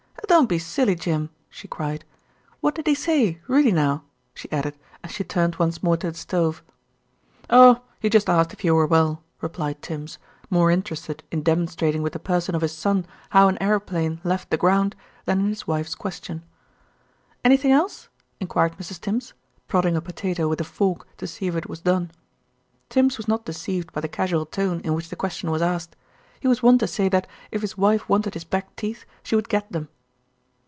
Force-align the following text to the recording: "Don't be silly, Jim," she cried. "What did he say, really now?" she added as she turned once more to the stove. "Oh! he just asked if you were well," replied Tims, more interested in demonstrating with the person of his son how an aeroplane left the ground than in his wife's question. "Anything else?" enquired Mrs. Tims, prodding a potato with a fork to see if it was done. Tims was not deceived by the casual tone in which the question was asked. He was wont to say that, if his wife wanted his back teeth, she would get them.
"Don't 0.27 0.47
be 0.47 0.59
silly, 0.59 0.95
Jim," 0.95 1.29
she 1.49 1.67
cried. 1.67 2.05
"What 2.61 2.73
did 2.73 2.87
he 2.87 2.95
say, 2.95 3.41
really 3.49 3.73
now?" 3.73 4.05
she 4.33 4.49
added 4.49 4.77
as 5.03 5.11
she 5.11 5.25
turned 5.25 5.57
once 5.57 5.83
more 5.83 5.97
to 5.97 6.09
the 6.11 6.17
stove. 6.17 6.63
"Oh! 7.49 7.81
he 7.99 8.09
just 8.09 8.29
asked 8.29 8.53
if 8.53 8.63
you 8.63 8.73
were 8.73 8.87
well," 8.87 9.21
replied 9.41 9.81
Tims, 9.81 10.19
more 10.49 10.71
interested 10.71 11.21
in 11.33 11.43
demonstrating 11.43 12.01
with 12.01 12.13
the 12.13 12.19
person 12.19 12.55
of 12.55 12.61
his 12.61 12.71
son 12.71 13.05
how 13.31 13.49
an 13.49 13.61
aeroplane 13.61 14.21
left 14.23 14.49
the 14.49 14.55
ground 14.57 14.95
than 15.25 15.41
in 15.41 15.47
his 15.49 15.67
wife's 15.67 15.95
question. 15.95 16.43
"Anything 17.43 17.73
else?" 17.73 18.07
enquired 18.39 18.77
Mrs. 18.77 19.01
Tims, 19.01 19.33
prodding 19.67 19.97
a 19.97 20.01
potato 20.01 20.47
with 20.47 20.61
a 20.61 20.65
fork 20.65 21.05
to 21.17 21.27
see 21.27 21.47
if 21.47 21.57
it 21.57 21.67
was 21.69 21.81
done. 21.81 22.09
Tims 22.87 23.17
was 23.17 23.27
not 23.27 23.43
deceived 23.43 23.91
by 23.91 23.99
the 23.99 24.07
casual 24.07 24.45
tone 24.45 24.79
in 24.85 24.93
which 24.93 25.09
the 25.09 25.17
question 25.17 25.51
was 25.51 25.61
asked. 25.61 25.97
He 26.39 26.47
was 26.47 26.63
wont 26.63 26.79
to 26.79 26.87
say 26.87 27.09
that, 27.09 27.27
if 27.51 27.59
his 27.61 27.77
wife 27.77 28.07
wanted 28.07 28.33
his 28.33 28.45
back 28.45 28.77
teeth, 28.77 29.03
she 29.23 29.35
would 29.35 29.49
get 29.49 29.69
them. 29.73 29.89